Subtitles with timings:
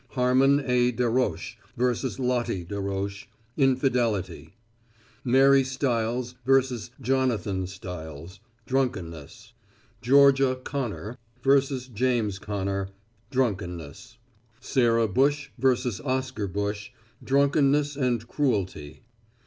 [0.13, 0.89] Harmon A.
[0.91, 2.17] Darroch vs.
[2.17, 4.55] Lottie Darroch; infidelity.
[5.23, 6.89] Mary Stiles vs.
[6.99, 9.53] Jonathan Stiles; drunkenness.
[10.01, 11.87] Georgia Connor vs.
[11.87, 12.89] James Connor;
[13.29, 14.17] drunkenness.
[14.59, 16.01] Sarah Bush vs.
[16.03, 16.89] Oscar Bush;
[17.23, 19.03] drunkenness and cruelty.